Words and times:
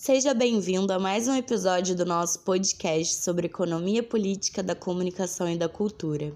Seja 0.00 0.32
bem-vindo 0.32 0.92
a 0.92 0.98
mais 0.98 1.26
um 1.26 1.34
episódio 1.34 1.92
do 1.92 2.06
nosso 2.06 2.38
podcast 2.44 3.16
sobre 3.16 3.46
economia 3.46 4.00
política 4.00 4.62
da 4.62 4.72
comunicação 4.72 5.50
e 5.50 5.58
da 5.58 5.68
cultura. 5.68 6.32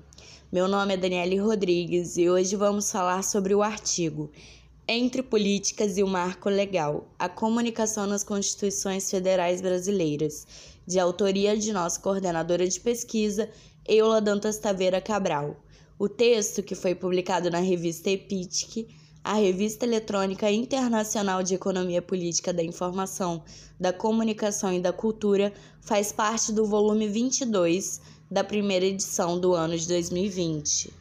Meu 0.50 0.66
nome 0.66 0.94
é 0.94 0.96
Daniele 0.96 1.36
Rodrigues 1.38 2.16
e 2.16 2.28
hoje 2.28 2.56
vamos 2.56 2.90
falar 2.90 3.22
sobre 3.22 3.54
o 3.54 3.62
artigo 3.62 4.32
Entre 4.88 5.22
Políticas 5.22 5.96
e 5.96 6.02
o 6.02 6.08
Marco 6.08 6.48
Legal: 6.50 7.08
A 7.16 7.28
Comunicação 7.28 8.04
nas 8.04 8.24
Constituições 8.24 9.08
Federais 9.08 9.60
Brasileiras, 9.60 10.44
de 10.84 10.98
autoria 10.98 11.56
de 11.56 11.72
nossa 11.72 12.00
coordenadora 12.00 12.66
de 12.66 12.80
pesquisa, 12.80 13.48
Eula 13.86 14.20
Dantas 14.20 14.58
Taveira 14.58 15.00
Cabral. 15.00 15.56
O 15.96 16.08
texto, 16.08 16.64
que 16.64 16.74
foi 16.74 16.96
publicado 16.96 17.48
na 17.48 17.60
revista 17.60 18.10
EPITIC, 18.10 18.88
a 19.24 19.34
Revista 19.34 19.84
Eletrônica 19.84 20.50
Internacional 20.50 21.42
de 21.42 21.54
Economia 21.54 22.02
Política 22.02 22.52
da 22.52 22.62
Informação, 22.62 23.42
da 23.78 23.92
Comunicação 23.92 24.72
e 24.72 24.80
da 24.80 24.92
Cultura, 24.92 25.52
faz 25.80 26.10
parte 26.10 26.52
do 26.52 26.66
volume 26.66 27.06
22 27.08 28.00
da 28.30 28.42
primeira 28.42 28.84
edição 28.84 29.38
do 29.38 29.54
ano 29.54 29.78
de 29.78 29.86
2020. 29.86 30.92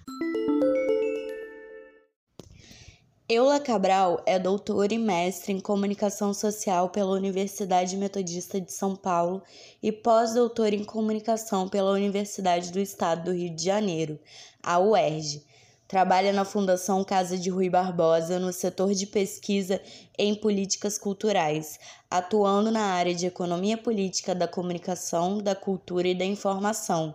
Eula 3.27 3.61
Cabral 3.61 4.21
é 4.25 4.37
doutora 4.37 4.93
e 4.93 4.97
mestre 4.97 5.53
em 5.53 5.59
Comunicação 5.59 6.33
Social 6.33 6.89
pela 6.89 7.11
Universidade 7.11 7.95
Metodista 7.95 8.59
de 8.59 8.73
São 8.73 8.93
Paulo 8.93 9.41
e 9.81 9.89
pós-doutora 9.89 10.75
em 10.75 10.83
Comunicação 10.83 11.69
pela 11.69 11.91
Universidade 11.91 12.73
do 12.73 12.79
Estado 12.79 13.23
do 13.23 13.31
Rio 13.31 13.55
de 13.55 13.63
Janeiro, 13.63 14.19
a 14.61 14.79
UERJ 14.79 15.45
Trabalha 15.91 16.31
na 16.31 16.45
Fundação 16.45 17.03
Casa 17.03 17.37
de 17.37 17.49
Rui 17.49 17.69
Barbosa 17.69 18.39
no 18.39 18.53
setor 18.53 18.93
de 18.93 19.05
pesquisa 19.05 19.81
em 20.17 20.33
políticas 20.33 20.97
culturais, 20.97 21.77
atuando 22.09 22.71
na 22.71 22.93
área 22.93 23.13
de 23.13 23.25
economia 23.25 23.77
política 23.77 24.33
da 24.33 24.47
comunicação, 24.47 25.39
da 25.39 25.53
cultura 25.53 26.07
e 26.07 26.15
da 26.15 26.23
informação, 26.23 27.13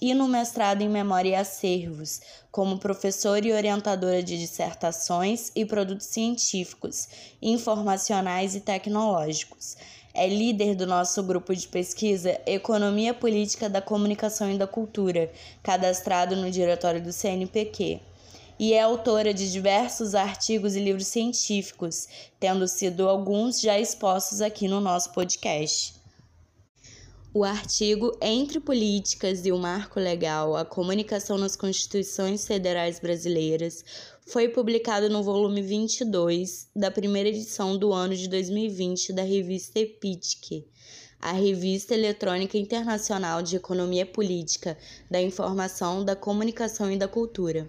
e 0.00 0.14
no 0.14 0.28
mestrado 0.28 0.82
em 0.82 0.88
Memória 0.88 1.30
e 1.30 1.34
Acervos, 1.34 2.20
como 2.52 2.78
professora 2.78 3.44
e 3.44 3.52
orientadora 3.52 4.22
de 4.22 4.38
dissertações 4.38 5.50
e 5.56 5.64
produtos 5.64 6.06
científicos, 6.06 7.08
informacionais 7.42 8.54
e 8.54 8.60
tecnológicos. 8.60 9.76
É 10.14 10.28
líder 10.28 10.76
do 10.76 10.86
nosso 10.86 11.24
grupo 11.24 11.56
de 11.56 11.66
pesquisa 11.66 12.40
Economia 12.46 13.12
Política 13.12 13.68
da 13.68 13.82
Comunicação 13.82 14.48
e 14.48 14.56
da 14.56 14.66
Cultura, 14.68 15.28
cadastrado 15.60 16.36
no 16.36 16.48
diretório 16.52 17.02
do 17.02 17.12
CNPq 17.12 18.11
e 18.62 18.74
é 18.74 18.80
autora 18.80 19.34
de 19.34 19.50
diversos 19.50 20.14
artigos 20.14 20.76
e 20.76 20.78
livros 20.78 21.08
científicos, 21.08 22.06
tendo 22.38 22.68
sido 22.68 23.08
alguns 23.08 23.60
já 23.60 23.76
expostos 23.76 24.40
aqui 24.40 24.68
no 24.68 24.80
nosso 24.80 25.12
podcast. 25.12 25.94
O 27.34 27.42
artigo 27.42 28.16
Entre 28.22 28.60
Políticas 28.60 29.44
e 29.44 29.50
o 29.50 29.58
Marco 29.58 29.98
Legal, 29.98 30.54
a 30.54 30.64
Comunicação 30.64 31.36
nas 31.36 31.56
Constituições 31.56 32.46
Federais 32.46 33.00
Brasileiras 33.00 33.84
foi 34.28 34.48
publicado 34.48 35.10
no 35.10 35.24
volume 35.24 35.60
22 35.60 36.68
da 36.76 36.88
primeira 36.88 37.30
edição 37.30 37.76
do 37.76 37.92
ano 37.92 38.14
de 38.14 38.28
2020 38.28 39.12
da 39.12 39.24
revista 39.24 39.80
EPITIC, 39.80 40.64
a 41.20 41.32
Revista 41.32 41.94
Eletrônica 41.94 42.56
Internacional 42.56 43.42
de 43.42 43.56
Economia 43.56 44.06
Política, 44.06 44.78
da 45.10 45.20
Informação, 45.20 46.04
da 46.04 46.14
Comunicação 46.14 46.92
e 46.92 46.96
da 46.96 47.08
Cultura. 47.08 47.68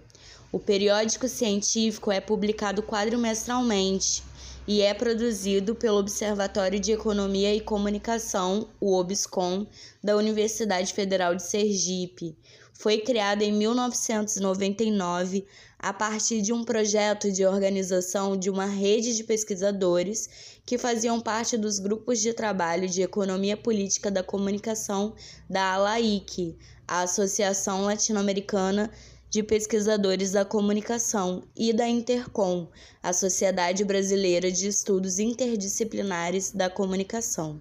O 0.54 0.60
periódico 0.60 1.26
científico 1.26 2.12
é 2.12 2.20
publicado 2.20 2.80
quadrimestralmente 2.80 4.22
e 4.68 4.82
é 4.82 4.94
produzido 4.94 5.74
pelo 5.74 5.98
Observatório 5.98 6.78
de 6.78 6.92
Economia 6.92 7.52
e 7.52 7.60
Comunicação, 7.60 8.68
o 8.80 8.94
OBSCOM, 8.94 9.66
da 10.00 10.16
Universidade 10.16 10.92
Federal 10.92 11.34
de 11.34 11.42
Sergipe. 11.42 12.36
Foi 12.72 12.98
criado 12.98 13.42
em 13.42 13.50
1999 13.50 15.44
a 15.76 15.92
partir 15.92 16.40
de 16.40 16.52
um 16.52 16.62
projeto 16.62 17.32
de 17.32 17.44
organização 17.44 18.36
de 18.36 18.48
uma 18.48 18.66
rede 18.66 19.16
de 19.16 19.24
pesquisadores 19.24 20.54
que 20.64 20.78
faziam 20.78 21.20
parte 21.20 21.56
dos 21.56 21.80
grupos 21.80 22.20
de 22.20 22.32
trabalho 22.32 22.88
de 22.88 23.02
Economia 23.02 23.56
Política 23.56 24.08
da 24.08 24.22
Comunicação 24.22 25.16
da 25.50 25.72
ALAIC, 25.72 26.56
a 26.86 27.00
Associação 27.00 27.82
Latino-Americana 27.82 28.88
de 29.34 29.42
Pesquisadores 29.42 30.30
da 30.30 30.44
Comunicação, 30.44 31.42
e 31.56 31.72
da 31.72 31.88
Intercom, 31.88 32.68
a 33.02 33.12
Sociedade 33.12 33.84
Brasileira 33.84 34.48
de 34.48 34.68
Estudos 34.68 35.18
Interdisciplinares 35.18 36.52
da 36.52 36.70
Comunicação. 36.70 37.60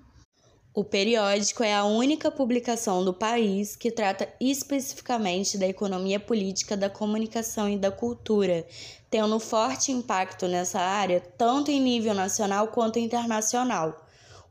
O 0.71 0.83
periódico 0.83 1.63
é 1.63 1.73
a 1.73 1.83
única 1.83 2.29
publicação 2.29 3.03
do 3.03 3.11
país 3.11 3.75
que 3.75 3.89
trata 3.89 4.31
especificamente 4.39 5.57
da 5.57 5.67
economia 5.67 6.19
política 6.19 6.77
da 6.77 6.91
comunicação 6.91 7.67
e 7.67 7.75
da 7.75 7.89
cultura, 7.89 8.67
tendo 9.09 9.39
forte 9.39 9.91
impacto 9.91 10.47
nessa 10.47 10.79
área 10.79 11.19
tanto 11.19 11.71
em 11.71 11.81
nível 11.81 12.13
nacional 12.13 12.67
quanto 12.67 12.99
internacional. 12.99 14.02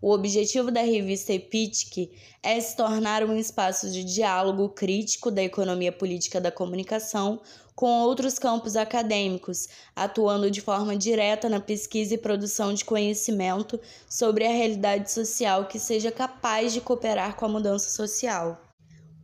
O 0.02 0.12
objetivo 0.12 0.72
da 0.72 0.82
revista 0.82 1.32
EPITIC 1.32 2.10
é 2.42 2.60
se 2.60 2.76
tornar 2.76 3.22
um 3.22 3.36
espaço 3.36 3.88
de 3.88 4.02
diálogo 4.02 4.68
crítico 4.70 5.30
da 5.30 5.44
economia 5.44 5.92
política 5.92 6.40
da 6.40 6.50
comunicação 6.50 7.40
com 7.76 8.00
outros 8.00 8.36
campos 8.36 8.74
acadêmicos, 8.74 9.68
atuando 9.94 10.50
de 10.50 10.60
forma 10.60 10.96
direta 10.96 11.48
na 11.48 11.60
pesquisa 11.60 12.14
e 12.14 12.18
produção 12.18 12.74
de 12.74 12.84
conhecimento 12.84 13.78
sobre 14.08 14.44
a 14.44 14.50
realidade 14.50 15.08
social 15.08 15.66
que 15.66 15.78
seja 15.78 16.10
capaz 16.10 16.72
de 16.72 16.80
cooperar 16.80 17.36
com 17.36 17.44
a 17.44 17.48
mudança 17.48 17.88
social. 17.88 18.60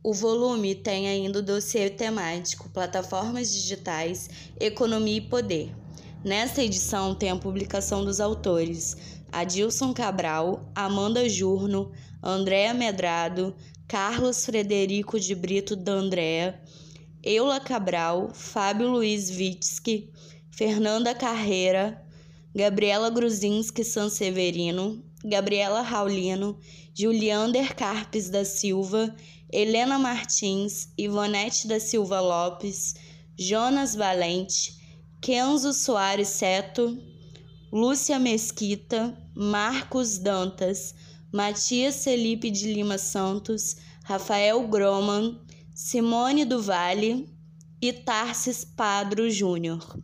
O 0.01 0.13
volume 0.13 0.75
tem 0.75 1.09
ainda 1.09 1.39
o 1.39 1.43
dossiê 1.43 1.89
temático 1.89 2.69
Plataformas 2.69 3.51
Digitais, 3.51 4.29
Economia 4.57 5.17
e 5.17 5.29
Poder. 5.29 5.75
Nesta 6.23 6.63
edição 6.63 7.15
tem 7.15 7.31
a 7.31 7.35
publicação 7.35 8.03
dos 8.03 8.19
autores 8.21 9.18
Adilson 9.31 9.93
Cabral, 9.93 10.71
Amanda 10.75 11.27
Jurno, 11.27 11.91
Andréa 12.21 12.73
Medrado, 12.73 13.55
Carlos 13.87 14.45
Frederico 14.45 15.19
de 15.19 15.33
Brito 15.33 15.75
D'Andrea, 15.75 16.61
Eula 17.23 17.59
Cabral, 17.59 18.31
Fábio 18.33 18.89
Luiz 18.89 19.29
Vitsky, 19.29 20.11
Fernanda 20.51 21.13
Carreira, 21.15 22.01
Gabriela 22.55 23.09
Gruzinski 23.09 23.83
Sanseverino, 23.83 25.03
Gabriela 25.23 25.81
Raulino, 25.81 26.57
Juliander 26.93 27.73
Carpes 27.75 28.29
da 28.29 28.43
Silva, 28.43 29.15
Helena 29.51 29.97
Martins, 29.97 30.91
Ivonete 30.97 31.67
da 31.67 31.79
Silva 31.79 32.19
Lopes, 32.19 32.95
Jonas 33.37 33.95
Valente, 33.95 34.73
Kenzo 35.21 35.73
Soares 35.73 36.29
Seto, 36.29 36.97
Lúcia 37.71 38.17
Mesquita, 38.17 39.15
Marcos 39.35 40.17
Dantas, 40.17 40.95
Matias 41.31 42.03
Felipe 42.03 42.49
de 42.49 42.73
Lima 42.73 42.97
Santos, 42.97 43.75
Rafael 44.03 44.67
Groman, 44.67 45.39
Simone 45.75 46.45
do 46.45 46.63
Vale 46.63 47.29
e 47.79 47.93
Tarsis 47.93 48.65
Padro 48.65 49.29
Júnior. 49.29 49.99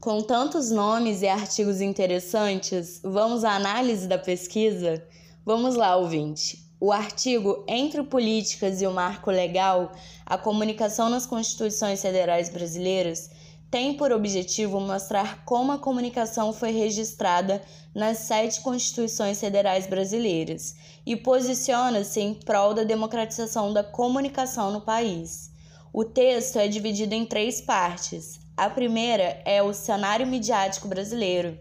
Com 0.00 0.22
tantos 0.22 0.72
nomes 0.72 1.22
e 1.22 1.28
artigos 1.28 1.80
interessantes, 1.80 3.00
vamos 3.04 3.44
à 3.44 3.54
análise 3.54 4.08
da 4.08 4.18
pesquisa? 4.18 5.06
Vamos 5.46 5.76
lá, 5.76 5.94
ouvinte. 5.94 6.68
O 6.80 6.90
artigo 6.90 7.64
Entre 7.68 8.02
Políticas 8.02 8.82
e 8.82 8.86
o 8.88 8.92
Marco 8.92 9.30
Legal, 9.30 9.92
a 10.26 10.36
comunicação 10.36 11.08
nas 11.08 11.26
Constituições 11.26 12.02
Federais 12.02 12.48
Brasileiras 12.48 13.30
tem 13.70 13.94
por 13.94 14.10
objetivo 14.10 14.80
mostrar 14.80 15.44
como 15.44 15.70
a 15.70 15.78
comunicação 15.78 16.52
foi 16.52 16.72
registrada 16.72 17.62
nas 17.94 18.18
sete 18.18 18.60
constituições 18.62 19.38
federais 19.38 19.86
brasileiras 19.86 20.74
e 21.06 21.16
posiciona-se 21.16 22.20
em 22.20 22.34
prol 22.34 22.74
da 22.74 22.82
democratização 22.82 23.72
da 23.72 23.84
comunicação 23.84 24.72
no 24.72 24.80
país. 24.80 25.50
O 25.92 26.04
texto 26.04 26.58
é 26.58 26.66
dividido 26.66 27.14
em 27.14 27.24
três 27.24 27.60
partes. 27.60 28.40
A 28.56 28.68
primeira 28.68 29.40
é 29.44 29.62
o 29.62 29.72
cenário 29.72 30.26
midiático 30.26 30.88
brasileiro, 30.88 31.58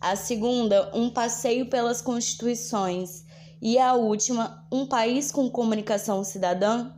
a 0.00 0.14
segunda, 0.14 0.90
um 0.94 1.10
passeio 1.10 1.66
pelas 1.66 2.00
constituições, 2.00 3.24
e 3.60 3.78
a 3.78 3.94
última, 3.94 4.64
um 4.70 4.86
país 4.86 5.32
com 5.32 5.50
comunicação 5.50 6.22
cidadã 6.22 6.92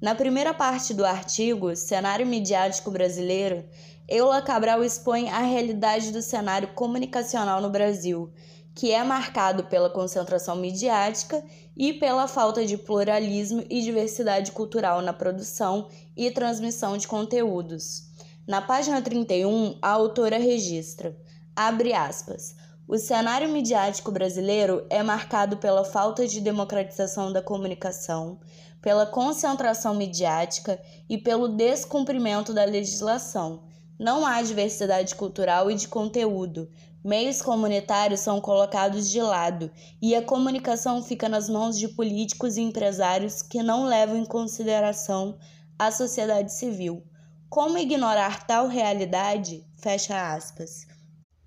na 0.00 0.14
primeira 0.14 0.54
parte 0.54 0.94
do 0.94 1.04
artigo, 1.04 1.76
Cenário 1.76 2.26
Midiático 2.26 2.90
Brasileiro, 2.90 3.68
Eula 4.08 4.40
Cabral 4.40 4.82
expõe 4.82 5.28
a 5.28 5.40
realidade 5.40 6.10
do 6.10 6.22
cenário 6.22 6.68
comunicacional 6.74 7.60
no 7.60 7.68
Brasil, 7.68 8.32
que 8.74 8.92
é 8.92 9.04
marcado 9.04 9.64
pela 9.64 9.90
concentração 9.90 10.56
midiática 10.56 11.44
e 11.76 11.92
pela 11.92 12.26
falta 12.26 12.64
de 12.64 12.78
pluralismo 12.78 13.62
e 13.68 13.82
diversidade 13.82 14.52
cultural 14.52 15.02
na 15.02 15.12
produção 15.12 15.88
e 16.16 16.30
transmissão 16.30 16.96
de 16.96 17.06
conteúdos. 17.06 18.08
Na 18.48 18.62
página 18.62 19.02
31, 19.02 19.78
a 19.82 19.90
autora 19.90 20.38
registra, 20.38 21.14
abre 21.54 21.92
aspas, 21.92 22.56
O 22.92 22.98
cenário 22.98 23.48
midiático 23.48 24.10
brasileiro 24.10 24.84
é 24.90 25.00
marcado 25.00 25.58
pela 25.58 25.84
falta 25.84 26.26
de 26.26 26.40
democratização 26.40 27.32
da 27.32 27.40
comunicação, 27.40 28.40
pela 28.82 29.06
concentração 29.06 29.94
midiática 29.94 30.76
e 31.08 31.16
pelo 31.16 31.46
descumprimento 31.46 32.52
da 32.52 32.64
legislação. 32.64 33.62
Não 33.96 34.26
há 34.26 34.42
diversidade 34.42 35.14
cultural 35.14 35.70
e 35.70 35.76
de 35.76 35.86
conteúdo. 35.86 36.68
Meios 37.04 37.40
comunitários 37.40 38.18
são 38.18 38.40
colocados 38.40 39.08
de 39.08 39.22
lado 39.22 39.70
e 40.02 40.16
a 40.16 40.22
comunicação 40.22 41.00
fica 41.00 41.28
nas 41.28 41.48
mãos 41.48 41.78
de 41.78 41.86
políticos 41.86 42.56
e 42.56 42.60
empresários 42.60 43.40
que 43.40 43.62
não 43.62 43.84
levam 43.84 44.16
em 44.16 44.24
consideração 44.24 45.38
a 45.78 45.92
sociedade 45.92 46.52
civil. 46.52 47.04
Como 47.48 47.78
ignorar 47.78 48.48
tal 48.48 48.66
realidade? 48.66 49.64
Fecha 49.76 50.34
aspas. 50.34 50.89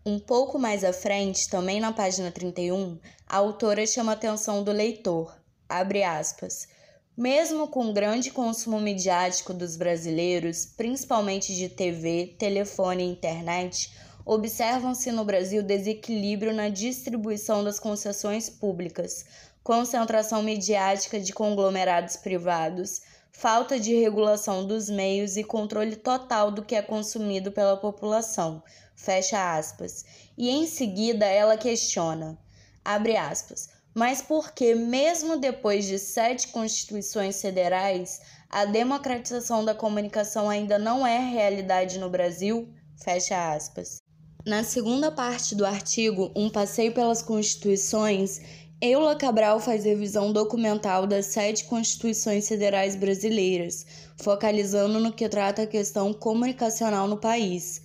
Um 0.05 0.19
pouco 0.19 0.59
mais 0.59 0.83
à 0.83 0.91
frente, 0.91 1.47
também 1.49 1.79
na 1.79 1.93
página 1.93 2.29
31, 2.29 2.99
a 3.25 3.37
autora 3.37 3.87
chama 3.87 4.11
a 4.11 4.15
atenção 4.15 4.61
do 4.61 4.69
leitor. 4.69 5.33
Abre 5.69 6.03
aspas. 6.03 6.67
Mesmo 7.15 7.69
com 7.69 7.89
o 7.89 7.93
grande 7.93 8.29
consumo 8.29 8.81
midiático 8.81 9.53
dos 9.53 9.77
brasileiros, 9.77 10.65
principalmente 10.65 11.55
de 11.55 11.69
TV, 11.69 12.35
telefone 12.37 13.01
e 13.05 13.11
internet, 13.11 13.93
observam-se 14.25 15.09
no 15.09 15.23
Brasil 15.23 15.63
desequilíbrio 15.63 16.53
na 16.53 16.67
distribuição 16.67 17.63
das 17.63 17.79
concessões 17.79 18.49
públicas, 18.49 19.25
concentração 19.63 20.43
midiática 20.43 21.17
de 21.17 21.31
conglomerados 21.31 22.17
privados, 22.17 23.03
falta 23.31 23.79
de 23.79 23.95
regulação 23.95 24.67
dos 24.67 24.89
meios 24.89 25.37
e 25.37 25.45
controle 25.45 25.95
total 25.95 26.51
do 26.51 26.61
que 26.61 26.75
é 26.75 26.81
consumido 26.81 27.53
pela 27.53 27.77
população. 27.77 28.61
Fecha 29.03 29.57
aspas. 29.57 30.05
E 30.37 30.49
em 30.49 30.65
seguida 30.65 31.25
ela 31.25 31.57
questiona, 31.57 32.37
abre 32.85 33.17
aspas, 33.17 33.67
mas 33.93 34.21
por 34.21 34.53
que, 34.53 34.73
mesmo 34.73 35.35
depois 35.35 35.83
de 35.85 35.99
sete 35.99 36.47
constituições 36.47 37.41
federais, 37.41 38.21
a 38.49 38.63
democratização 38.63 39.65
da 39.65 39.75
comunicação 39.75 40.49
ainda 40.49 40.79
não 40.79 41.05
é 41.05 41.19
realidade 41.19 41.99
no 41.99 42.09
Brasil? 42.09 42.69
Fecha 42.95 43.53
aspas. 43.53 44.01
Na 44.45 44.63
segunda 44.63 45.11
parte 45.11 45.53
do 45.53 45.65
artigo, 45.65 46.31
Um 46.33 46.49
Passeio 46.49 46.93
pelas 46.93 47.21
Constituições, 47.21 48.39
Eula 48.79 49.17
Cabral 49.17 49.59
faz 49.59 49.83
revisão 49.83 50.31
documental 50.31 51.05
das 51.05 51.25
sete 51.25 51.65
constituições 51.65 52.47
federais 52.47 52.95
brasileiras, 52.95 53.85
focalizando 54.21 54.97
no 54.97 55.11
que 55.11 55.27
trata 55.27 55.63
a 55.63 55.67
questão 55.67 56.13
comunicacional 56.13 57.05
no 57.05 57.17
país, 57.17 57.81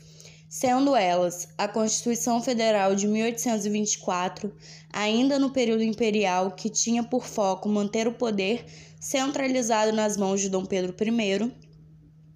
sendo 0.48 0.96
elas 0.96 1.48
a 1.58 1.68
Constituição 1.68 2.42
Federal 2.42 2.94
de 2.94 3.06
1824, 3.06 4.50
ainda 4.90 5.38
no 5.38 5.50
período 5.50 5.82
imperial, 5.82 6.52
que 6.52 6.70
tinha 6.70 7.02
por 7.02 7.26
foco 7.26 7.68
manter 7.68 8.08
o 8.08 8.14
poder 8.14 8.64
centralizado 8.98 9.92
nas 9.92 10.16
mãos 10.16 10.40
de 10.40 10.48
Dom 10.48 10.64
Pedro 10.64 10.96
I, 11.00 11.52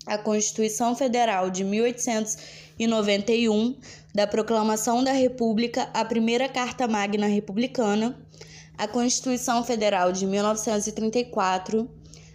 a 0.06 0.18
Constituição 0.18 0.94
Federal 0.94 1.48
de 1.48 1.64
1891, 1.64 3.76
da 4.14 4.26
Proclamação 4.26 5.02
da 5.02 5.12
República, 5.12 5.88
a 5.94 6.04
primeira 6.04 6.46
Carta 6.48 6.86
Magna 6.86 7.26
Republicana, 7.26 8.14
a 8.76 8.86
Constituição 8.86 9.64
Federal 9.64 10.12
de 10.12 10.26
1934, 10.26 11.88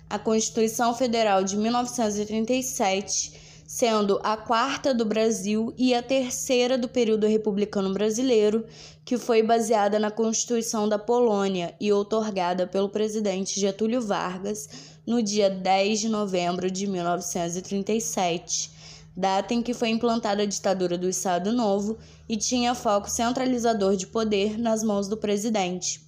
a 0.09 0.18
Constituição 0.18 0.95
Federal 0.95 1.44
de 1.44 1.56
1937, 1.57 3.47
sendo 3.68 4.19
a 4.24 4.38
quarta 4.38 4.94
do 4.94 5.04
Brasil 5.04 5.74
e 5.78 5.94
a 5.94 6.02
terceira 6.02 6.78
do 6.78 6.88
período 6.88 7.28
republicano 7.28 7.94
brasileiro, 7.94 8.66
que 9.04 9.18
foi 9.18 9.44
baseada 9.44 10.00
na 10.00 10.10
Constituição 10.10 10.88
da 10.88 10.98
Polônia 10.98 11.75
e 11.80 11.92
outorgada 11.92 12.66
pelo 12.66 12.88
presidente 12.88 13.60
Getúlio 13.60 14.02
Vargas 14.02 14.69
no 15.06 15.22
dia 15.22 15.50
10 15.50 16.00
de 16.00 16.10
novembro 16.10 16.72
de 16.72 16.88
1937 16.88 18.78
data 19.18 19.52
em 19.52 19.64
que 19.64 19.74
foi 19.74 19.90
implantada 19.90 20.44
a 20.44 20.46
ditadura 20.46 20.96
do 20.96 21.10
Estado 21.10 21.52
Novo 21.52 21.98
e 22.30 22.38
tinha 22.38 22.75
foco 22.75 23.10
centralizador 23.10 23.96
de 23.96 24.06
poder 24.06 24.60
nas 24.60 24.84
mãos 24.84 25.08
do 25.08 25.18
presidente. 25.18 26.00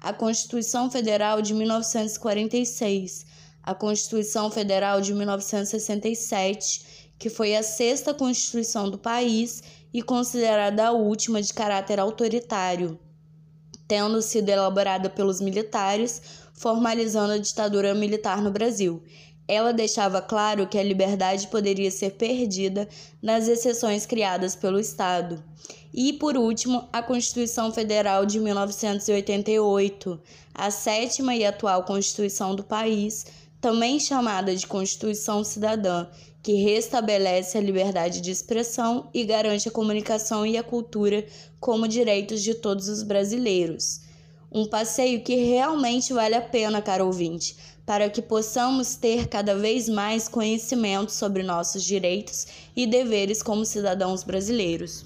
A 0.00 0.12
Constituição 0.12 0.90
Federal 0.90 1.40
de 1.40 1.54
1946, 1.54 3.26
a 3.62 3.74
Constituição 3.74 4.50
Federal 4.50 5.00
de 5.00 5.14
1967, 5.14 6.97
que 7.18 7.28
foi 7.28 7.56
a 7.56 7.62
sexta 7.62 8.14
Constituição 8.14 8.88
do 8.90 8.96
país 8.96 9.62
e 9.92 10.02
considerada 10.02 10.86
a 10.86 10.92
última 10.92 11.42
de 11.42 11.52
caráter 11.52 11.98
autoritário, 11.98 12.98
tendo 13.86 14.20
sido 14.22 14.48
elaborada 14.48 15.10
pelos 15.10 15.40
militares, 15.40 16.22
formalizando 16.54 17.32
a 17.32 17.38
ditadura 17.38 17.94
militar 17.94 18.42
no 18.42 18.50
Brasil. 18.50 19.02
Ela 19.48 19.72
deixava 19.72 20.20
claro 20.20 20.66
que 20.66 20.78
a 20.78 20.82
liberdade 20.82 21.48
poderia 21.48 21.90
ser 21.90 22.10
perdida 22.12 22.86
nas 23.22 23.48
exceções 23.48 24.04
criadas 24.04 24.54
pelo 24.54 24.78
Estado. 24.78 25.42
E, 25.92 26.12
por 26.12 26.36
último, 26.36 26.86
a 26.92 27.02
Constituição 27.02 27.72
Federal 27.72 28.26
de 28.26 28.38
1988, 28.38 30.20
a 30.54 30.70
sétima 30.70 31.34
e 31.34 31.46
atual 31.46 31.84
Constituição 31.84 32.54
do 32.54 32.62
país, 32.62 33.24
também 33.58 33.98
chamada 33.98 34.54
de 34.54 34.66
Constituição 34.66 35.42
Cidadã, 35.42 36.06
que 36.48 36.54
restabelece 36.54 37.58
a 37.58 37.60
liberdade 37.60 38.22
de 38.22 38.30
expressão 38.30 39.10
e 39.12 39.22
garante 39.22 39.68
a 39.68 39.70
comunicação 39.70 40.46
e 40.46 40.56
a 40.56 40.62
cultura 40.62 41.26
como 41.60 41.86
direitos 41.86 42.42
de 42.42 42.54
todos 42.54 42.88
os 42.88 43.02
brasileiros. 43.02 44.00
Um 44.50 44.64
passeio 44.64 45.22
que 45.22 45.34
realmente 45.34 46.10
vale 46.14 46.34
a 46.34 46.40
pena, 46.40 46.80
caro 46.80 47.04
ouvinte, 47.04 47.54
para 47.84 48.08
que 48.08 48.22
possamos 48.22 48.96
ter 48.96 49.28
cada 49.28 49.54
vez 49.54 49.90
mais 49.90 50.26
conhecimento 50.26 51.12
sobre 51.12 51.42
nossos 51.42 51.84
direitos 51.84 52.46
e 52.74 52.86
deveres 52.86 53.42
como 53.42 53.66
cidadãos 53.66 54.24
brasileiros. 54.24 55.04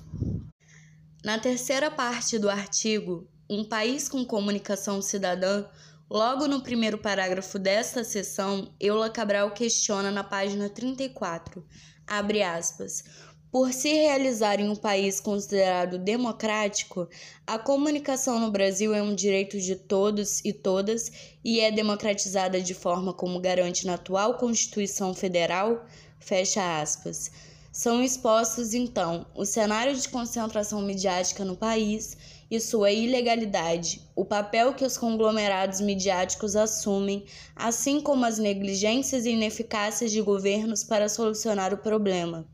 Na 1.24 1.40
terceira 1.40 1.90
parte 1.90 2.38
do 2.38 2.48
artigo, 2.48 3.26
Um 3.50 3.64
País 3.64 4.08
com 4.08 4.24
Comunicação 4.24 5.02
Cidadã, 5.02 5.64
logo 6.12 6.46
no 6.46 6.60
primeiro 6.60 6.98
parágrafo 6.98 7.58
desta 7.58 8.04
seção, 8.04 8.70
Eula 8.78 9.08
Cabral 9.08 9.50
questiona 9.52 10.10
na 10.10 10.22
página 10.22 10.68
34, 10.68 11.64
abre 12.06 12.42
aspas, 12.42 13.02
por 13.50 13.72
se 13.72 13.88
realizar 13.88 14.60
em 14.60 14.68
um 14.68 14.76
país 14.76 15.20
considerado 15.20 15.98
democrático, 15.98 17.08
a 17.46 17.58
comunicação 17.58 18.38
no 18.38 18.50
Brasil 18.50 18.94
é 18.94 19.02
um 19.02 19.14
direito 19.14 19.58
de 19.58 19.74
todos 19.74 20.44
e 20.44 20.52
todas 20.52 21.10
e 21.42 21.60
é 21.60 21.70
democratizada 21.70 22.60
de 22.60 22.74
forma 22.74 23.14
como 23.14 23.40
garante 23.40 23.86
na 23.86 23.94
atual 23.94 24.36
Constituição 24.36 25.14
Federal, 25.14 25.86
fecha 26.18 26.78
aspas. 26.78 27.30
São 27.72 28.02
expostos, 28.02 28.74
então, 28.74 29.26
o 29.34 29.46
cenário 29.46 29.96
de 29.96 30.06
concentração 30.10 30.82
midiática 30.82 31.42
no 31.42 31.56
país 31.56 32.18
e 32.52 32.60
sua 32.60 32.90
ilegalidade, 32.90 34.06
o 34.14 34.26
papel 34.26 34.74
que 34.74 34.84
os 34.84 34.98
conglomerados 34.98 35.80
midiáticos 35.80 36.54
assumem, 36.54 37.24
assim 37.56 37.98
como 37.98 38.26
as 38.26 38.36
negligências 38.36 39.24
e 39.24 39.30
ineficácias 39.30 40.12
de 40.12 40.20
governos 40.20 40.84
para 40.84 41.08
solucionar 41.08 41.72
o 41.72 41.78
problema, 41.78 42.46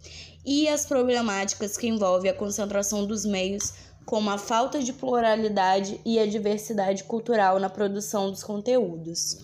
e 0.46 0.68
as 0.68 0.86
problemáticas 0.86 1.76
que 1.76 1.88
envolvem 1.88 2.30
a 2.30 2.34
concentração 2.34 3.04
dos 3.04 3.24
meios, 3.24 3.72
como 4.06 4.30
a 4.30 4.38
falta 4.38 4.80
de 4.80 4.92
pluralidade 4.92 6.00
e 6.06 6.20
a 6.20 6.26
diversidade 6.26 7.02
cultural 7.02 7.58
na 7.58 7.68
produção 7.68 8.30
dos 8.30 8.44
conteúdos. 8.44 9.36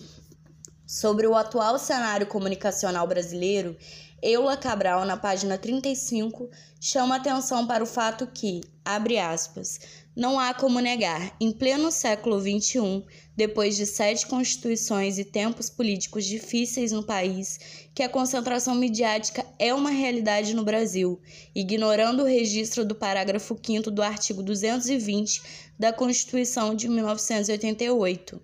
Sobre 0.87 1.27
o 1.27 1.35
atual 1.35 1.77
cenário 1.77 2.27
comunicacional 2.27 3.05
brasileiro, 3.05 3.75
Eula 4.21 4.55
Cabral, 4.55 5.03
na 5.03 5.17
página 5.17 5.57
35, 5.57 6.49
chama 6.79 7.17
atenção 7.17 7.67
para 7.67 7.83
o 7.83 7.87
fato 7.87 8.25
que, 8.25 8.61
abre 8.83 9.19
aspas, 9.19 10.04
não 10.15 10.39
há 10.39 10.53
como 10.53 10.79
negar, 10.79 11.35
em 11.41 11.51
pleno 11.51 11.91
século 11.91 12.39
XXI, 12.39 13.03
depois 13.35 13.75
de 13.75 13.85
sete 13.85 14.25
constituições 14.25 15.17
e 15.17 15.25
tempos 15.25 15.69
políticos 15.69 16.23
difíceis 16.25 16.93
no 16.93 17.03
país, 17.03 17.87
que 17.93 18.01
a 18.01 18.07
concentração 18.07 18.73
midiática 18.73 19.45
é 19.59 19.73
uma 19.73 19.89
realidade 19.89 20.53
no 20.53 20.63
Brasil, 20.63 21.19
ignorando 21.53 22.23
o 22.23 22.27
registro 22.27 22.85
do 22.85 22.95
parágrafo 22.95 23.59
5 23.61 23.91
do 23.91 24.01
artigo 24.01 24.41
220 24.41 25.41
da 25.77 25.91
Constituição 25.91 26.73
de 26.73 26.87
1988. 26.87 28.41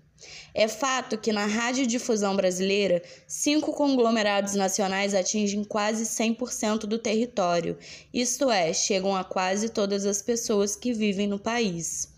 É 0.54 0.68
fato 0.68 1.16
que 1.18 1.32
na 1.32 1.46
radiodifusão 1.46 2.36
brasileira, 2.36 3.02
cinco 3.26 3.72
conglomerados 3.72 4.54
nacionais 4.54 5.14
atingem 5.14 5.64
quase 5.64 6.04
100% 6.04 6.80
do 6.80 6.98
território, 6.98 7.78
isto 8.12 8.50
é, 8.50 8.72
chegam 8.72 9.16
a 9.16 9.24
quase 9.24 9.68
todas 9.68 10.04
as 10.06 10.20
pessoas 10.20 10.76
que 10.76 10.92
vivem 10.92 11.26
no 11.26 11.38
país. 11.38 12.08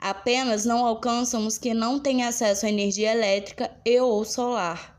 Apenas 0.00 0.64
não 0.64 0.84
alcançam 0.84 1.46
os 1.46 1.56
que 1.58 1.72
não 1.72 1.98
têm 1.98 2.24
acesso 2.24 2.66
à 2.66 2.68
energia 2.68 3.12
elétrica 3.12 3.70
e 3.84 3.98
ou 4.00 4.24
solar. 4.24 4.93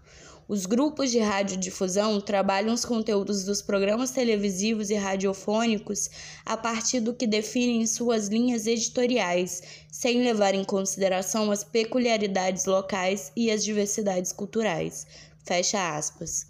Os 0.48 0.68
grupos 0.68 1.10
de 1.10 1.18
radiodifusão 1.18 2.22
trabalham 2.22 2.72
os 2.72 2.86
conteúdos 2.86 3.44
dos 3.44 3.64
programas 3.64 4.12
televisivos 4.12 4.92
e 4.92 4.94
radiofônicos 4.94 6.08
a 6.46 6.56
partir 6.56 7.00
do 7.00 7.16
que 7.16 7.26
definem 7.26 7.88
suas 7.88 8.28
linhas 8.28 8.68
editoriais, 8.68 9.64
sem 9.92 10.22
levar 10.22 10.54
em 10.54 10.64
consideração 10.64 11.50
as 11.50 11.64
peculiaridades 11.64 12.66
locais 12.66 13.32
e 13.36 13.50
as 13.50 13.64
diversidades 13.64 14.32
culturais. 14.32 15.08
Fecha 15.44 15.98
aspas. 15.98 16.46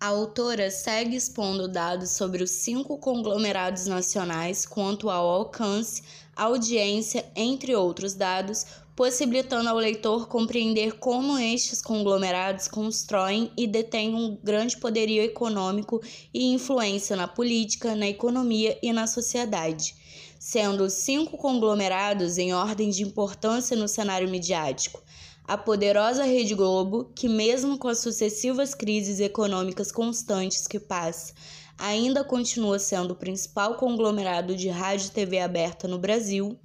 A 0.00 0.06
autora 0.06 0.70
segue 0.70 1.16
expondo 1.16 1.68
dados 1.68 2.10
sobre 2.10 2.42
os 2.42 2.50
cinco 2.50 2.98
conglomerados 2.98 3.86
nacionais 3.86 4.66
quanto 4.66 5.08
ao 5.08 5.28
alcance, 5.28 6.02
audiência, 6.34 7.24
entre 7.36 7.74
outros 7.76 8.14
dados, 8.14 8.66
possibilitando 8.94 9.68
ao 9.68 9.76
leitor 9.78 10.28
compreender 10.28 10.98
como 10.98 11.38
estes 11.38 11.80
conglomerados 11.80 12.68
constroem 12.68 13.50
e 13.56 13.66
detêm 13.66 14.14
um 14.14 14.36
grande 14.42 14.76
poderio 14.76 15.22
econômico 15.22 16.00
e 16.32 16.52
influência 16.52 17.16
na 17.16 17.26
política, 17.26 17.96
na 17.96 18.06
economia 18.06 18.78
e 18.82 18.92
na 18.92 19.06
sociedade, 19.06 19.94
sendo 20.38 20.90
cinco 20.90 21.38
conglomerados 21.38 22.36
em 22.36 22.52
ordem 22.52 22.90
de 22.90 23.02
importância 23.02 23.76
no 23.76 23.88
cenário 23.88 24.28
midiático. 24.28 25.02
A 25.44 25.56
poderosa 25.58 26.24
Rede 26.24 26.54
Globo, 26.54 27.10
que, 27.16 27.28
mesmo 27.28 27.76
com 27.76 27.88
as 27.88 27.98
sucessivas 27.98 28.74
crises 28.74 29.18
econômicas 29.18 29.90
constantes 29.90 30.68
que 30.68 30.78
passa, 30.78 31.34
ainda 31.76 32.22
continua 32.22 32.78
sendo 32.78 33.12
o 33.12 33.16
principal 33.16 33.74
conglomerado 33.74 34.54
de 34.54 34.68
rádio 34.68 35.08
e 35.08 35.10
TV 35.10 35.40
aberta 35.40 35.88
no 35.88 35.98
Brasil, 35.98 36.56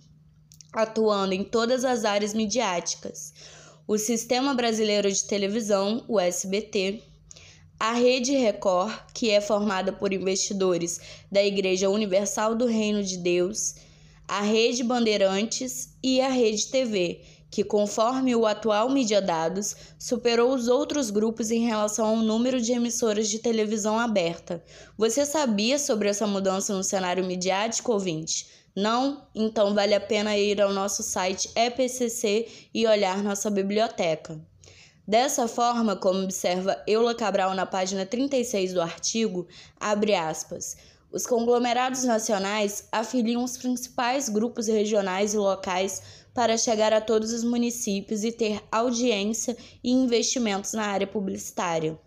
atuando 0.78 1.34
em 1.34 1.44
todas 1.44 1.84
as 1.84 2.06
áreas 2.06 2.36
midiáticas. 2.36 3.34
O 3.88 3.98
Sistema 3.98 4.54
Brasileiro 4.54 5.12
de 5.12 5.24
Televisão, 5.24 6.06
o 6.08 6.20
SBT, 6.20 7.02
a 7.80 7.94
Rede 7.94 8.34
Record, 8.34 8.94
que 9.12 9.32
é 9.32 9.42
formada 9.42 9.92
por 9.92 10.14
investidores 10.14 11.00
da 11.32 11.44
Igreja 11.44 11.90
Universal 11.90 12.54
do 12.54 12.68
Reino 12.68 13.04
de 13.04 13.18
Deus, 13.18 13.74
a 14.28 14.42
Rede 14.42 14.84
Bandeirantes 14.84 15.96
e 16.04 16.22
a 16.22 16.30
Rede 16.30 16.68
TV, 16.68 17.22
que, 17.50 17.64
conforme 17.64 18.36
o 18.36 18.46
atual 18.46 18.88
Mídia 18.88 19.20
Dados, 19.20 19.76
superou 19.98 20.54
os 20.54 20.68
outros 20.68 21.10
grupos 21.10 21.50
em 21.50 21.66
relação 21.66 22.06
ao 22.06 22.18
número 22.18 22.62
de 22.62 22.74
emissoras 22.74 23.30
de 23.30 23.40
televisão 23.40 23.98
aberta. 23.98 24.64
Você 24.96 25.26
sabia 25.26 25.80
sobre 25.80 26.08
essa 26.08 26.28
mudança 26.28 26.72
no 26.76 26.84
cenário 26.84 27.26
midiático, 27.26 27.94
ouvinte? 27.94 28.46
Não? 28.78 29.24
Então 29.34 29.74
vale 29.74 29.96
a 29.96 30.00
pena 30.00 30.38
ir 30.38 30.62
ao 30.62 30.72
nosso 30.72 31.02
site 31.02 31.50
EPCC 31.56 32.48
e 32.72 32.86
olhar 32.86 33.24
nossa 33.24 33.50
biblioteca. 33.50 34.40
Dessa 35.08 35.48
forma, 35.48 35.96
como 35.96 36.22
observa 36.22 36.80
Eula 36.86 37.16
Cabral 37.16 37.56
na 37.56 37.66
página 37.66 38.06
36 38.06 38.74
do 38.74 38.82
artigo, 38.82 39.48
abre 39.80 40.14
aspas. 40.14 40.78
Os 41.12 41.26
conglomerados 41.26 42.04
nacionais 42.04 42.88
afiliam 42.92 43.44
os 43.44 43.58
principais 43.58 44.30
grupos 44.30 44.68
regionais 44.68 45.34
e 45.34 45.40
locais 45.40 46.04
para 46.32 46.56
chegar 46.56 46.94
a 46.94 47.02
todos 47.02 47.34
os 47.34 47.44
municípios 47.44 48.24
e 48.24 48.32
ter 48.32 48.62
audiência 48.72 49.58
e 49.84 49.90
investimentos 49.92 50.74
na 50.74 50.84
área 50.84 51.08
publicitária. 51.08 51.98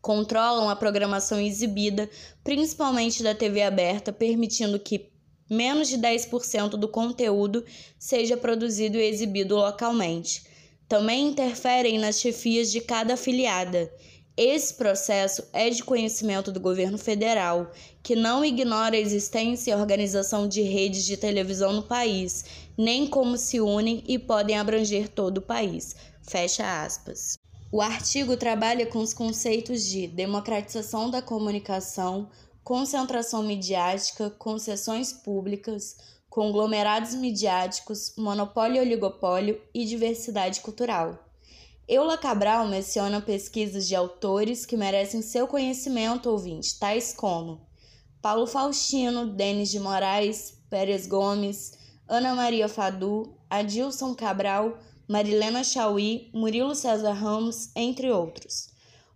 Controlam 0.00 0.70
a 0.70 0.76
programação 0.76 1.38
exibida, 1.38 2.08
principalmente 2.42 3.22
da 3.22 3.34
TV 3.34 3.60
aberta, 3.60 4.10
permitindo 4.10 4.80
que 4.80 5.10
menos 5.50 5.88
de 5.88 5.98
10% 5.98 6.70
do 6.70 6.86
conteúdo 6.86 7.64
seja 7.98 8.36
produzido 8.36 8.96
e 8.96 9.02
exibido 9.02 9.56
localmente. 9.56 10.44
Também 10.88 11.28
interferem 11.28 11.98
nas 11.98 12.20
chefias 12.20 12.70
de 12.70 12.80
cada 12.80 13.14
afiliada 13.14 13.92
esse 14.42 14.72
processo 14.72 15.44
é 15.52 15.68
de 15.68 15.84
conhecimento 15.84 16.50
do 16.50 16.58
governo 16.58 16.96
federal, 16.96 17.72
que 18.02 18.16
não 18.16 18.42
ignora 18.42 18.96
a 18.96 18.98
existência 18.98 19.70
e 19.70 19.74
organização 19.74 20.48
de 20.48 20.62
redes 20.62 21.04
de 21.04 21.14
televisão 21.14 21.74
no 21.74 21.82
país, 21.82 22.46
nem 22.74 23.06
como 23.06 23.36
se 23.36 23.60
unem 23.60 24.02
e 24.08 24.18
podem 24.18 24.56
abranger 24.56 25.10
todo 25.10 25.38
o 25.38 25.42
país. 25.42 25.94
Fecha 26.22 26.82
aspas. 26.82 27.36
O 27.70 27.82
artigo 27.82 28.34
trabalha 28.34 28.86
com 28.86 29.00
os 29.00 29.12
conceitos 29.12 29.84
de 29.84 30.06
democratização 30.06 31.10
da 31.10 31.20
comunicação, 31.20 32.30
concentração 32.62 33.42
midiática, 33.42 34.30
concessões 34.30 35.12
públicas, 35.12 35.96
conglomerados 36.28 37.14
midiáticos, 37.14 38.14
monopólio 38.16 38.76
e 38.76 38.80
oligopólio 38.86 39.60
e 39.74 39.84
diversidade 39.84 40.60
cultural. 40.60 41.18
Eula 41.88 42.16
Cabral 42.16 42.68
menciona 42.68 43.20
pesquisas 43.20 43.88
de 43.88 43.96
autores 43.96 44.64
que 44.64 44.76
merecem 44.76 45.22
seu 45.22 45.48
conhecimento 45.48 46.30
ouvinte, 46.30 46.78
tais 46.78 47.12
como 47.12 47.66
Paulo 48.22 48.46
Faustino, 48.46 49.26
Denis 49.26 49.70
de 49.70 49.80
Moraes, 49.80 50.62
Pérez 50.70 51.06
Gomes, 51.06 51.72
Ana 52.06 52.34
Maria 52.34 52.68
Fadu, 52.68 53.34
Adilson 53.48 54.14
Cabral, 54.14 54.78
Marilena 55.08 55.64
Chauí, 55.64 56.30
Murilo 56.32 56.76
César 56.76 57.12
Ramos, 57.14 57.70
entre 57.74 58.12
outros. 58.12 58.69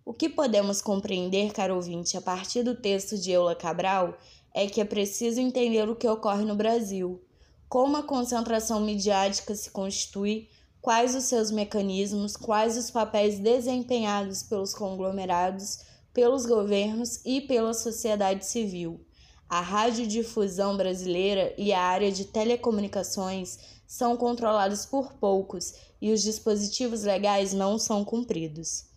O 0.07 0.13
que 0.13 0.29
podemos 0.29 0.83
compreender, 0.83 1.51
caro 1.51 1.77
ouvinte, 1.77 2.15
a 2.15 2.21
partir 2.21 2.61
do 2.61 2.75
texto 2.75 3.17
de 3.17 3.31
Eula 3.31 3.55
Cabral 3.55 4.15
é 4.53 4.67
que 4.67 4.79
é 4.79 4.85
preciso 4.85 5.41
entender 5.41 5.89
o 5.89 5.95
que 5.95 6.07
ocorre 6.07 6.45
no 6.45 6.55
Brasil, 6.55 7.23
como 7.67 7.97
a 7.97 8.03
concentração 8.03 8.79
midiática 8.79 9.55
se 9.55 9.71
constitui 9.71 10.47
quais 10.79 11.15
os 11.15 11.23
seus 11.23 11.49
mecanismos, 11.49 12.37
quais 12.37 12.77
os 12.77 12.91
papéis 12.91 13.39
desempenhados 13.39 14.43
pelos 14.43 14.75
conglomerados, 14.75 15.79
pelos 16.13 16.45
governos 16.45 17.19
e 17.25 17.41
pela 17.41 17.73
sociedade 17.73 18.45
civil. 18.45 19.03
A 19.49 19.59
radiodifusão 19.59 20.77
brasileira 20.77 21.51
e 21.57 21.73
a 21.73 21.81
área 21.81 22.11
de 22.11 22.25
telecomunicações 22.25 23.57
são 23.87 24.15
controlados 24.15 24.85
por 24.85 25.13
poucos 25.13 25.73
e 25.99 26.11
os 26.11 26.21
dispositivos 26.21 27.01
legais 27.01 27.53
não 27.53 27.79
são 27.79 28.05
cumpridos 28.05 28.93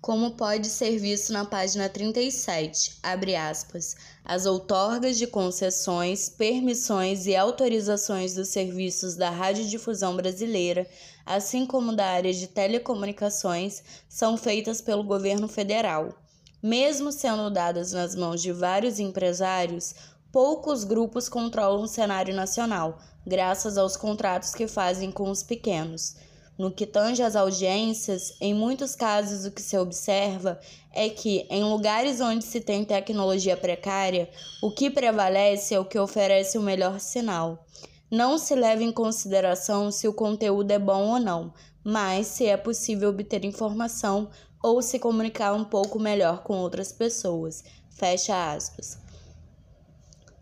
como 0.00 0.30
pode 0.32 0.68
ser 0.68 0.96
visto 0.98 1.32
na 1.32 1.44
página 1.44 1.88
37, 1.88 2.98
abre 3.02 3.34
aspas, 3.34 3.96
as 4.24 4.46
outorgas 4.46 5.18
de 5.18 5.26
concessões, 5.26 6.28
permissões 6.28 7.26
e 7.26 7.34
autorizações 7.34 8.34
dos 8.34 8.48
serviços 8.48 9.16
da 9.16 9.28
radiodifusão 9.28 10.14
brasileira, 10.14 10.88
assim 11.26 11.66
como 11.66 11.94
da 11.94 12.06
área 12.06 12.32
de 12.32 12.46
telecomunicações, 12.46 13.82
são 14.08 14.36
feitas 14.36 14.80
pelo 14.80 15.02
governo 15.02 15.48
federal. 15.48 16.16
Mesmo 16.62 17.10
sendo 17.10 17.50
dadas 17.50 17.92
nas 17.92 18.14
mãos 18.14 18.40
de 18.40 18.52
vários 18.52 19.00
empresários, 19.00 19.94
poucos 20.30 20.84
grupos 20.84 21.28
controlam 21.28 21.82
o 21.82 21.88
cenário 21.88 22.34
nacional, 22.34 23.00
graças 23.26 23.76
aos 23.76 23.96
contratos 23.96 24.54
que 24.54 24.68
fazem 24.68 25.10
com 25.10 25.28
os 25.28 25.42
pequenos. 25.42 26.14
No 26.58 26.72
que 26.72 26.84
tange 26.84 27.22
às 27.22 27.36
audiências, 27.36 28.34
em 28.40 28.52
muitos 28.52 28.96
casos 28.96 29.44
o 29.44 29.52
que 29.52 29.62
se 29.62 29.78
observa 29.78 30.58
é 30.92 31.08
que, 31.08 31.46
em 31.48 31.62
lugares 31.62 32.20
onde 32.20 32.44
se 32.44 32.60
tem 32.60 32.84
tecnologia 32.84 33.56
precária, 33.56 34.28
o 34.60 34.72
que 34.72 34.90
prevalece 34.90 35.74
é 35.74 35.78
o 35.78 35.84
que 35.84 35.96
oferece 35.96 36.58
o 36.58 36.62
melhor 36.62 36.98
sinal. 36.98 37.64
Não 38.10 38.36
se 38.38 38.56
leva 38.56 38.82
em 38.82 38.90
consideração 38.90 39.92
se 39.92 40.08
o 40.08 40.12
conteúdo 40.12 40.72
é 40.72 40.78
bom 40.80 41.12
ou 41.12 41.20
não, 41.20 41.54
mas 41.84 42.26
se 42.26 42.46
é 42.46 42.56
possível 42.56 43.10
obter 43.10 43.44
informação 43.44 44.28
ou 44.60 44.82
se 44.82 44.98
comunicar 44.98 45.52
um 45.52 45.64
pouco 45.64 46.00
melhor 46.00 46.42
com 46.42 46.56
outras 46.56 46.90
pessoas. 46.90 47.62
Fecha 47.88 48.52
aspas. 48.52 48.98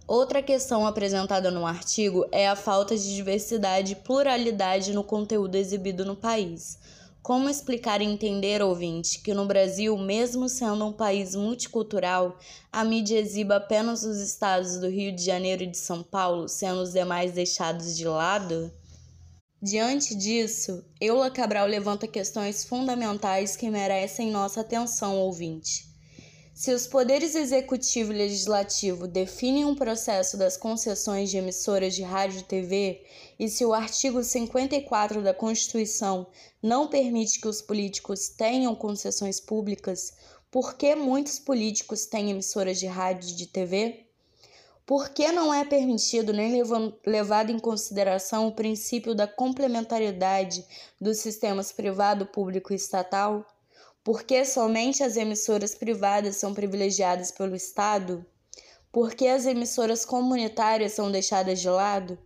Outra 0.09 0.41
questão 0.41 0.87
apresentada 0.87 1.51
no 1.51 1.67
artigo 1.67 2.25
é 2.31 2.47
a 2.47 2.55
falta 2.55 2.97
de 2.97 3.13
diversidade 3.13 3.93
e 3.93 3.97
pluralidade 3.97 4.93
no 4.93 5.03
conteúdo 5.03 5.57
exibido 5.57 6.05
no 6.05 6.15
país. 6.15 6.79
Como 7.21 7.49
explicar 7.51 8.01
e 8.01 8.05
entender, 8.05 8.63
ouvinte, 8.63 9.19
que 9.19 9.35
no 9.35 9.47
Brasil, 9.47 9.99
mesmo 9.99 10.49
sendo 10.49 10.87
um 10.87 10.93
país 10.93 11.35
multicultural, 11.35 12.39
a 12.71 12.85
mídia 12.85 13.19
exiba 13.19 13.57
apenas 13.57 14.05
os 14.05 14.19
estados 14.19 14.79
do 14.79 14.89
Rio 14.89 15.11
de 15.11 15.25
Janeiro 15.25 15.65
e 15.65 15.67
de 15.67 15.77
São 15.77 16.05
Paulo, 16.05 16.49
sendo 16.49 16.83
os 16.83 16.93
demais 16.93 17.33
deixados 17.33 17.97
de 17.97 18.07
lado? 18.07 18.71
Diante 19.61 20.15
disso, 20.15 20.85
Eula 21.01 21.33
Cabral 21.33 21.67
levanta 21.67 22.07
questões 22.07 22.65
fundamentais 22.65 23.57
que 23.57 23.69
merecem 23.69 24.31
nossa 24.31 24.61
atenção, 24.61 25.19
ouvinte. 25.19 25.96
Se 26.57 26.73
os 26.73 26.87
poderes 26.87 27.35
executivo 27.35 28.15
e 28.15 28.17
legislativo 28.17 29.07
definem 29.07 29.67
um 29.67 29.75
processo 29.75 30.39
das 30.39 30.57
concessões 30.57 31.29
de 31.29 31.37
emissoras 31.37 31.95
de 31.95 32.03
rádio 32.03 32.41
e 32.41 32.45
TV, 32.45 33.05
e 33.39 33.47
se 33.47 33.63
o 33.63 33.75
artigo 33.75 34.25
54 34.25 35.23
da 35.23 35.35
Constituição 35.35 36.27
não 36.63 36.89
permite 36.89 37.43
que 37.43 37.47
os 37.47 37.61
políticos 37.61 38.31
tenham 38.31 38.75
concessões 38.75 39.39
públicas, 39.39 40.15
por 40.51 40.79
que 40.79 40.95
muitos 40.95 41.39
políticos 41.39 42.07
têm 42.07 42.31
emissoras 42.31 42.81
de 42.81 42.87
rádio 42.87 43.29
e 43.29 43.35
de 43.35 43.47
TV? 43.49 44.07
Por 44.87 45.11
que 45.11 45.31
não 45.33 45.53
é 45.53 45.63
permitido 45.63 46.33
nem 46.33 46.63
levado 47.05 47.53
em 47.53 47.59
consideração 47.59 48.49
o 48.49 48.53
princípio 48.53 49.15
da 49.15 49.27
complementariedade 49.27 50.65
dos 50.99 51.19
sistemas 51.19 51.71
privado, 51.71 52.25
público 52.25 52.73
e 52.73 52.77
estatal? 52.77 53.47
Por 54.07 54.23
que 54.23 54.45
somente 54.45 55.03
as 55.03 55.17
emissoras 55.17 55.75
privadas 55.75 56.37
são 56.37 56.55
privilegiadas 56.55 57.33
pelo 57.33 57.57
Estado? 57.57 58.25
Por 58.93 59.17
que 59.17 59.27
as 59.27 59.47
emissoras 59.47 60.05
comunitárias 60.05 60.93
são 60.93 61.11
deixadas 61.11 61.61
de 61.61 61.69
lado? 61.69 62.17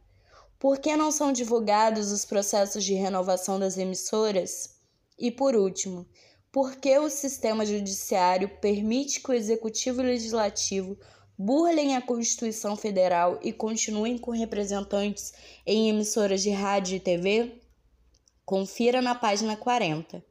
Por 0.59 0.79
que 0.79 0.95
não 0.95 1.11
são 1.11 1.33
divulgados 1.33 2.13
os 2.13 2.27
processos 2.27 2.85
de 2.85 2.93
renovação 2.93 3.59
das 3.59 3.79
emissoras? 3.79 4.77
E 5.19 5.31
por 5.31 5.57
último, 5.57 6.07
por 6.53 6.77
que 6.77 6.99
o 6.99 7.09
sistema 7.09 7.65
judiciário 7.65 8.51
permite 8.61 9.23
que 9.23 9.31
o 9.31 9.35
executivo 9.35 10.03
e 10.03 10.05
o 10.05 10.09
legislativo 10.09 10.99
burlem 11.39 11.97
a 11.97 12.03
Constituição 12.03 12.77
Federal 12.77 13.41
e 13.43 13.55
continuem 13.55 14.19
com 14.19 14.33
representantes 14.33 15.33
em 15.65 15.89
emissoras 15.89 16.43
de 16.43 16.51
rádio 16.51 16.97
e 16.97 17.01
TV? 17.01 17.59
Confira 18.45 19.01
na 19.01 19.15
página 19.15 19.57
40. 19.57 20.29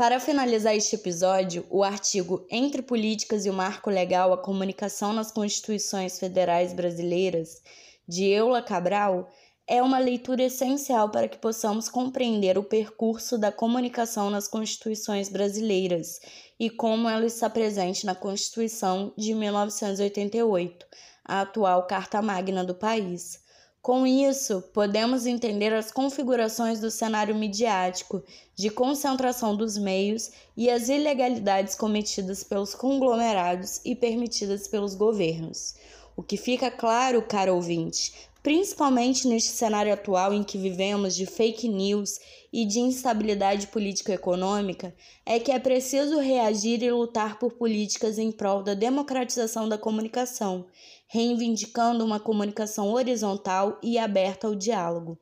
Para 0.00 0.18
finalizar 0.18 0.74
este 0.74 0.94
episódio, 0.94 1.66
o 1.68 1.84
artigo 1.84 2.46
Entre 2.50 2.80
Políticas 2.80 3.44
e 3.44 3.50
o 3.50 3.52
Marco 3.52 3.90
Legal, 3.90 4.32
a 4.32 4.38
Comunicação 4.38 5.12
nas 5.12 5.30
Constituições 5.30 6.18
Federais 6.18 6.72
Brasileiras, 6.72 7.60
de 8.08 8.24
Eula 8.24 8.62
Cabral, 8.62 9.30
é 9.66 9.82
uma 9.82 9.98
leitura 9.98 10.44
essencial 10.44 11.10
para 11.10 11.28
que 11.28 11.36
possamos 11.36 11.90
compreender 11.90 12.56
o 12.56 12.64
percurso 12.64 13.36
da 13.36 13.52
comunicação 13.52 14.30
nas 14.30 14.48
constituições 14.48 15.28
brasileiras 15.28 16.18
e 16.58 16.70
como 16.70 17.06
ela 17.06 17.26
está 17.26 17.50
presente 17.50 18.06
na 18.06 18.14
Constituição 18.14 19.12
de 19.18 19.34
1988, 19.34 20.86
a 21.22 21.42
atual 21.42 21.86
Carta 21.86 22.22
Magna 22.22 22.64
do 22.64 22.74
país. 22.74 23.38
Com 23.82 24.06
isso, 24.06 24.60
podemos 24.74 25.24
entender 25.24 25.72
as 25.72 25.90
configurações 25.90 26.80
do 26.80 26.90
cenário 26.90 27.34
midiático 27.34 28.22
de 28.54 28.68
concentração 28.68 29.56
dos 29.56 29.78
meios 29.78 30.30
e 30.54 30.68
as 30.68 30.90
ilegalidades 30.90 31.74
cometidas 31.74 32.44
pelos 32.44 32.74
conglomerados 32.74 33.80
e 33.82 33.96
permitidas 33.96 34.68
pelos 34.68 34.94
governos. 34.94 35.76
O 36.14 36.22
que 36.22 36.36
fica 36.36 36.70
claro, 36.70 37.22
caro 37.22 37.54
ouvinte, 37.54 38.12
principalmente 38.42 39.28
neste 39.28 39.50
cenário 39.50 39.92
atual 39.92 40.32
em 40.32 40.42
que 40.42 40.58
vivemos 40.58 41.14
de 41.14 41.26
fake 41.26 41.68
news 41.68 42.18
e 42.52 42.64
de 42.64 42.80
instabilidade 42.80 43.66
político-econômica, 43.68 44.94
é 45.24 45.38
que 45.38 45.52
é 45.52 45.58
preciso 45.58 46.18
reagir 46.18 46.82
e 46.82 46.90
lutar 46.90 47.38
por 47.38 47.52
políticas 47.52 48.18
em 48.18 48.32
prol 48.32 48.62
da 48.62 48.74
democratização 48.74 49.68
da 49.68 49.78
comunicação 49.78 50.66
reivindicando 51.12 52.04
uma 52.04 52.20
comunicação 52.20 52.92
horizontal 52.92 53.80
e 53.82 53.98
aberta 53.98 54.46
ao 54.46 54.54
diálogo. 54.54 55.18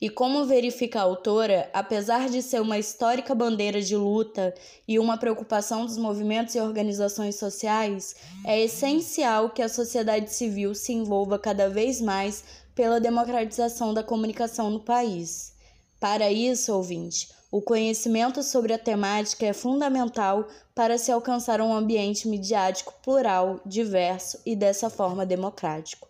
E 0.00 0.10
como 0.10 0.44
verifica 0.44 1.00
a 1.00 1.02
autora, 1.02 1.70
apesar 1.72 2.28
de 2.28 2.42
ser 2.42 2.60
uma 2.60 2.78
histórica 2.78 3.34
bandeira 3.34 3.80
de 3.80 3.96
luta 3.96 4.54
e 4.86 4.98
uma 4.98 5.16
preocupação 5.16 5.86
dos 5.86 5.96
movimentos 5.96 6.54
e 6.54 6.60
organizações 6.60 7.36
sociais, 7.36 8.14
é 8.44 8.60
essencial 8.60 9.50
que 9.50 9.62
a 9.62 9.68
sociedade 9.68 10.32
civil 10.32 10.74
se 10.74 10.92
envolva 10.92 11.38
cada 11.38 11.68
vez 11.68 12.00
mais 12.00 12.44
pela 12.74 13.00
democratização 13.00 13.94
da 13.94 14.02
comunicação 14.02 14.70
no 14.70 14.80
país. 14.80 15.54
Para 15.98 16.30
isso, 16.30 16.74
ouvinte, 16.74 17.28
o 17.50 17.62
conhecimento 17.62 18.42
sobre 18.42 18.74
a 18.74 18.78
temática 18.78 19.46
é 19.46 19.52
fundamental 19.54 20.46
para 20.74 20.98
se 20.98 21.10
alcançar 21.10 21.60
um 21.60 21.72
ambiente 21.72 22.28
midiático 22.28 22.92
plural, 23.02 23.60
diverso 23.64 24.38
e 24.44 24.54
dessa 24.54 24.90
forma 24.90 25.24
democrático. 25.24 26.06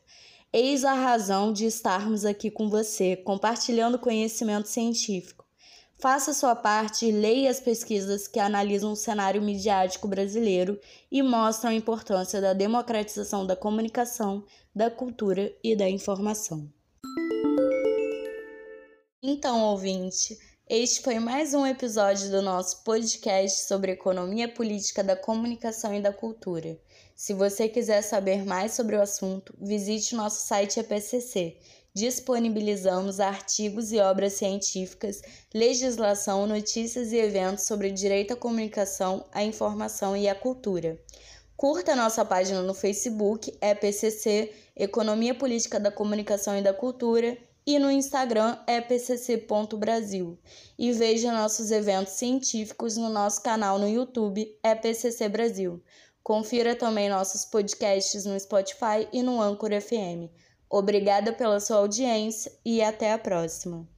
Eis 0.58 0.86
a 0.86 0.94
razão 0.94 1.52
de 1.52 1.66
estarmos 1.66 2.25
aqui 2.25 2.50
com 2.50 2.70
você, 2.70 3.14
compartilhando 3.14 3.98
conhecimento 3.98 4.68
científico. 4.68 5.44
Faça 5.98 6.32
sua 6.32 6.56
parte 6.56 7.04
e 7.04 7.12
leia 7.12 7.50
as 7.50 7.60
pesquisas 7.60 8.26
que 8.26 8.40
analisam 8.40 8.92
o 8.92 8.96
cenário 8.96 9.42
midiático 9.42 10.08
brasileiro 10.08 10.80
e 11.12 11.22
mostram 11.22 11.72
a 11.72 11.75
importância 11.75 12.40
da 12.40 12.54
democratização 12.54 13.44
da 13.44 13.54
comunicação, 13.54 14.46
da 14.75 14.90
cultura 14.90 15.54
e 15.62 15.76
da 15.76 15.90
informação. 15.90 16.66
Então, 19.22 19.62
ouvinte, 19.62 20.38
este 20.66 21.02
foi 21.02 21.18
mais 21.18 21.52
um 21.52 21.66
episódio 21.66 22.30
do 22.30 22.40
nosso 22.40 22.82
podcast 22.82 23.69
sobre 23.69 23.92
economia 23.92 24.49
política 24.49 25.04
da 25.04 25.14
comunicação 25.14 25.92
e 25.92 26.00
da 26.00 26.14
cultura. 26.14 26.80
Se 27.17 27.33
você 27.33 27.67
quiser 27.67 28.02
saber 28.02 28.45
mais 28.45 28.73
sobre 28.73 28.95
o 28.95 29.00
assunto, 29.00 29.55
visite 29.59 30.15
nosso 30.15 30.47
site 30.47 30.79
EPCC. 30.79 31.57
Disponibilizamos 31.95 33.21
artigos 33.21 33.91
e 33.91 33.99
obras 33.99 34.35
científicas, 34.35 35.23
legislação, 35.55 36.47
notícias 36.47 37.13
e 37.13 37.17
eventos 37.17 37.65
sobre 37.65 37.91
direito 37.91 38.35
à 38.35 38.37
comunicação, 38.37 39.25
à 39.33 39.43
informação 39.43 40.15
e 40.15 40.29
à 40.29 40.35
cultura. 40.35 41.00
Curta 41.57 41.97
nossa 41.97 42.23
página 42.23 42.61
no 42.61 42.75
Facebook, 42.75 43.50
EPCC, 43.63 44.52
Economia 44.76 45.35
Política 45.35 45.81
da 45.81 45.91
Comunicação 45.91 46.55
e 46.59 46.63
da 46.63 46.75
Cultura, 46.75 47.39
e 47.67 47.81
no 47.81 47.91
Instagram 47.91 48.57
é 48.67 48.81
pcc.brasil. 48.81 50.39
E 50.79 50.93
veja 50.93 51.33
nossos 51.33 51.73
eventos 51.73 52.13
científicos 52.13 52.97
no 52.97 53.09
nosso 53.09 53.43
canal 53.43 53.79
no 53.79 53.89
YouTube 53.89 54.57
é 54.63 54.75
PCC 54.75 55.29
Brasil. 55.29 55.83
Confira 56.26 56.75
também 56.75 57.08
nossos 57.08 57.45
podcasts 57.45 58.25
no 58.25 58.36
Spotify 58.41 59.06
e 59.12 59.23
no 59.23 59.41
Anchor 59.41 59.71
FM. 59.80 60.28
Obrigada 60.69 61.32
pela 61.32 61.60
sua 61.60 61.76
audiência 61.76 62.50
e 62.65 62.82
até 62.82 63.12
a 63.12 63.19
próxima. 63.19 63.89